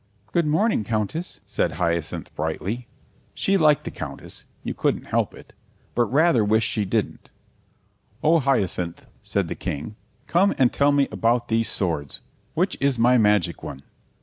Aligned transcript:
"Good 0.31 0.47
morning, 0.47 0.83
Countess," 0.83 1.41
said 1.45 1.73
Hyacinth 1.73 2.33
brightly. 2.35 2.87
She 3.35 3.55
liked 3.55 3.83
the 3.83 3.91
Countess 3.91 4.45
(you 4.63 4.73
couldn't 4.73 5.03
help 5.05 5.35
it), 5.35 5.53
but 5.93 6.05
rather 6.05 6.43
wished 6.43 6.67
she 6.67 6.85
didn't. 6.85 7.29
"Oh, 8.23 8.39
Hyacinth," 8.39 9.05
said 9.21 9.47
the 9.47 9.53
King, 9.53 9.95
"come 10.25 10.55
and 10.57 10.73
tell 10.73 10.91
me 10.91 11.07
about 11.11 11.49
these 11.49 11.69
swords. 11.69 12.21
Which 12.55 12.75
is 12.79 12.97
my 12.97 13.19
magic 13.19 13.61
one?" 13.61 13.81